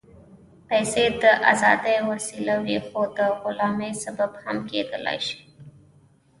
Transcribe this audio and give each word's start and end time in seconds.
پېسې 0.67 1.05
د 1.21 1.23
ازادۍ 1.51 1.97
وسیله 2.11 2.55
وي، 2.65 2.77
خو 2.87 3.01
د 3.17 3.19
غلامۍ 3.41 3.91
سبب 4.03 4.31
هم 4.43 4.57
کېدای 4.71 5.19
شي. 5.27 5.39